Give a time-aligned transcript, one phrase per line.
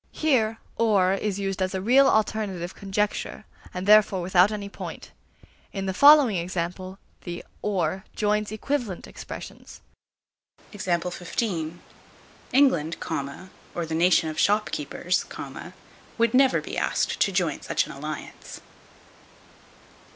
[0.13, 5.11] Here "or" is used as a real alternative conjecture, and therefore without any point.
[5.73, 9.79] In the following examples, the "or" joins equivalent expressions:
[12.51, 12.97] England,
[13.75, 15.23] or the nation of shopkeepers,
[16.17, 18.59] would never be asked to join such an alliance.